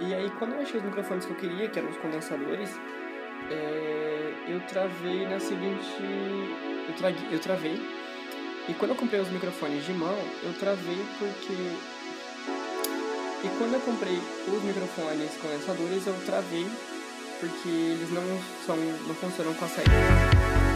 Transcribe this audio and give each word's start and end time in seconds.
E 0.00 0.14
aí, 0.14 0.30
quando 0.38 0.54
eu 0.54 0.62
achei 0.62 0.80
os 0.80 0.86
microfones 0.86 1.26
que 1.26 1.32
eu 1.32 1.36
queria, 1.36 1.68
que 1.68 1.78
eram 1.78 1.90
os 1.90 1.96
condensadores, 1.98 2.70
é, 3.50 4.32
eu 4.48 4.60
travei 4.66 5.26
na 5.26 5.38
seguinte. 5.38 5.86
Eu, 6.88 6.94
traguei, 6.96 7.28
eu 7.30 7.38
travei. 7.38 7.80
E 8.68 8.74
quando 8.74 8.92
eu 8.92 8.96
comprei 8.96 9.20
os 9.20 9.28
microfones 9.28 9.84
de 9.84 9.92
mão, 9.92 10.16
eu 10.42 10.54
travei 10.54 11.04
porque. 11.18 11.52
E 13.44 13.48
quando 13.58 13.74
eu 13.74 13.80
comprei 13.80 14.18
os 14.48 14.62
microfones 14.62 15.36
condensadores, 15.36 16.06
eu 16.06 16.14
travei 16.24 16.66
porque 17.40 17.68
eles 17.68 18.10
não 18.10 18.22
são 18.64 18.76
não 18.76 19.14
funcionam 19.14 19.52
com 19.54 19.64
a 19.64 19.68
saída. 19.68 20.73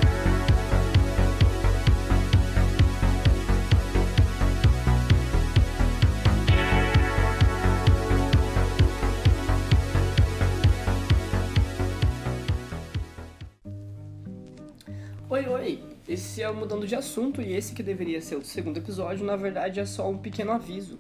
Oi, 15.31 15.47
oi! 15.47 15.83
Esse 16.09 16.41
é 16.41 16.49
o 16.49 16.55
Mudando 16.55 16.87
de 16.87 16.95
Assunto 16.95 17.43
e 17.43 17.53
esse 17.53 17.75
que 17.75 17.83
deveria 17.83 18.19
ser 18.19 18.37
o 18.37 18.43
segundo 18.43 18.79
episódio, 18.79 19.27
na 19.27 19.37
verdade 19.37 19.79
é 19.79 19.85
só 19.85 20.09
um 20.09 20.17
pequeno 20.17 20.53
aviso. 20.53 20.97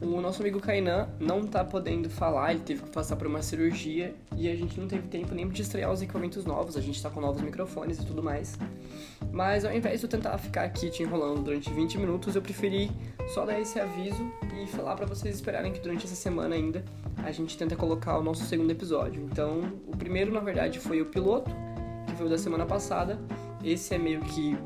O 0.00 0.20
nosso 0.20 0.42
amigo 0.42 0.58
Kainan 0.58 1.08
não 1.20 1.46
tá 1.46 1.64
podendo 1.64 2.10
falar, 2.10 2.50
ele 2.50 2.62
teve 2.62 2.82
que 2.82 2.90
passar 2.90 3.14
por 3.14 3.28
uma 3.28 3.42
cirurgia 3.42 4.12
e 4.36 4.48
a 4.48 4.56
gente 4.56 4.80
não 4.80 4.88
teve 4.88 5.06
tempo 5.06 5.32
nem 5.36 5.48
de 5.48 5.62
estrear 5.62 5.92
os 5.92 6.02
equipamentos 6.02 6.44
novos, 6.44 6.76
a 6.76 6.80
gente 6.80 7.00
tá 7.00 7.08
com 7.10 7.20
novos 7.20 7.40
microfones 7.42 8.00
e 8.00 8.04
tudo 8.04 8.20
mais. 8.20 8.58
Mas 9.30 9.64
ao 9.64 9.72
invés 9.72 10.00
de 10.00 10.06
eu 10.06 10.10
tentar 10.10 10.36
ficar 10.38 10.64
aqui 10.64 10.90
te 10.90 11.04
enrolando 11.04 11.44
durante 11.44 11.72
20 11.72 11.96
minutos, 11.96 12.34
eu 12.34 12.42
preferi 12.42 12.90
só 13.32 13.46
dar 13.46 13.60
esse 13.60 13.78
aviso 13.78 14.32
e 14.60 14.66
falar 14.66 14.96
para 14.96 15.06
vocês 15.06 15.32
esperarem 15.36 15.72
que 15.72 15.78
durante 15.78 16.06
essa 16.06 16.16
semana 16.16 16.56
ainda 16.56 16.84
a 17.18 17.30
gente 17.30 17.56
tenta 17.56 17.76
colocar 17.76 18.18
o 18.18 18.22
nosso 18.24 18.42
segundo 18.46 18.72
episódio. 18.72 19.22
Então, 19.30 19.60
o 19.86 19.96
primeiro 19.96 20.32
na 20.32 20.40
verdade 20.40 20.80
foi 20.80 21.00
o 21.00 21.06
piloto, 21.06 21.52
que 22.08 22.16
foi 22.16 22.26
o 22.26 22.28
da 22.28 22.36
semana 22.36 22.66
passada, 22.66 23.16
esse 23.62 23.94
é 23.94 23.98
meio 23.98 24.20
que 24.20 24.56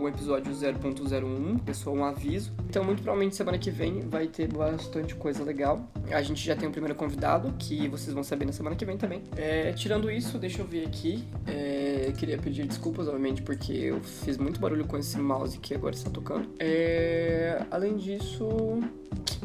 o 0.00 0.08
episódio 0.08 0.52
0.01, 0.52 1.60
é 1.66 1.72
só 1.74 1.92
um 1.92 2.04
aviso. 2.04 2.52
Então, 2.68 2.82
muito 2.82 3.02
provavelmente 3.02 3.36
semana 3.36 3.58
que 3.58 3.70
vem 3.70 4.00
vai 4.00 4.26
ter 4.26 4.48
bastante 4.48 5.14
coisa 5.14 5.44
legal. 5.44 5.86
A 6.10 6.22
gente 6.22 6.44
já 6.44 6.56
tem 6.56 6.68
o 6.68 6.72
primeiro 6.72 6.94
convidado, 6.94 7.52
que 7.58 7.86
vocês 7.88 8.14
vão 8.14 8.24
saber 8.24 8.46
na 8.46 8.52
semana 8.52 8.74
que 8.74 8.84
vem 8.84 8.96
também. 8.96 9.22
É, 9.36 9.72
tirando 9.72 10.10
isso, 10.10 10.38
deixa 10.38 10.62
eu 10.62 10.66
ver 10.66 10.86
aqui. 10.86 11.24
É, 11.46 12.12
queria 12.16 12.38
pedir 12.38 12.66
desculpas, 12.66 13.06
obviamente, 13.06 13.42
porque 13.42 13.72
eu 13.72 14.00
fiz 14.00 14.38
muito 14.38 14.58
barulho 14.58 14.86
com 14.86 14.96
esse 14.96 15.18
mouse 15.18 15.58
que 15.58 15.74
agora 15.74 15.94
está 15.94 16.10
tocando. 16.10 16.48
É, 16.58 17.62
além 17.70 17.96
disso. 17.96 18.48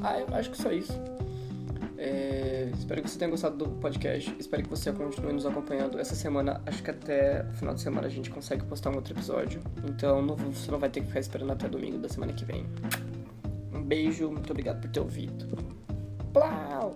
Ah, 0.02 0.20
eu 0.20 0.36
acho 0.36 0.52
que 0.52 0.58
só 0.58 0.72
isso. 0.72 0.94
É, 2.06 2.70
espero 2.78 3.02
que 3.02 3.10
você 3.10 3.18
tenha 3.18 3.32
gostado 3.32 3.58
do 3.58 3.68
podcast. 3.82 4.36
Espero 4.38 4.62
que 4.62 4.70
você 4.70 4.94
continue 4.94 5.34
nos 5.34 5.44
acompanhando. 5.44 6.00
Essa 6.00 6.14
semana, 6.14 6.62
acho 6.68 6.84
que 6.84 6.92
até 6.92 7.44
o 7.50 7.54
final 7.54 7.74
de 7.74 7.82
semana 7.82 8.06
a 8.06 8.10
gente 8.12 8.30
consegue 8.30 8.64
postar 8.64 8.92
um 8.92 8.96
outro 8.98 9.12
episódio. 9.14 9.60
Então 9.84 10.22
não, 10.22 10.36
você 10.36 10.70
não 10.70 10.78
vai 10.78 10.90
ter 10.90 11.02
que 11.02 11.08
ficar 11.08 11.20
esperando 11.20 11.52
até 11.52 11.68
domingo 11.68 11.98
da 11.98 12.08
semana 12.08 12.32
que 12.32 12.46
vem. 12.46 12.68
Um 13.74 13.82
beijo, 13.82 14.30
muito 14.30 14.52
obrigado 14.52 14.82
por 14.82 14.90
ter 14.92 15.00
ouvido. 15.00 15.48
Plau! 16.32 16.96